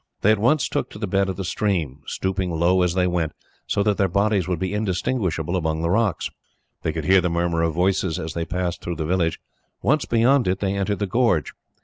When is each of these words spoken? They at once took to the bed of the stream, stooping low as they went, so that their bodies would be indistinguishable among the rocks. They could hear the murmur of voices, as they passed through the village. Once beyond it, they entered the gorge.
They 0.21 0.31
at 0.31 0.39
once 0.39 0.67
took 0.67 0.89
to 0.89 0.97
the 0.97 1.05
bed 1.05 1.29
of 1.29 1.35
the 1.37 1.43
stream, 1.43 1.99
stooping 2.07 2.49
low 2.49 2.81
as 2.81 2.95
they 2.95 3.05
went, 3.05 3.33
so 3.67 3.83
that 3.83 3.97
their 3.97 4.07
bodies 4.07 4.47
would 4.47 4.57
be 4.57 4.73
indistinguishable 4.73 5.55
among 5.55 5.83
the 5.83 5.91
rocks. 5.91 6.31
They 6.81 6.91
could 6.91 7.05
hear 7.05 7.21
the 7.21 7.29
murmur 7.29 7.61
of 7.61 7.75
voices, 7.75 8.17
as 8.17 8.33
they 8.33 8.43
passed 8.45 8.81
through 8.81 8.95
the 8.95 9.05
village. 9.05 9.39
Once 9.83 10.05
beyond 10.05 10.47
it, 10.47 10.59
they 10.59 10.73
entered 10.75 10.97
the 10.97 11.05
gorge. 11.05 11.53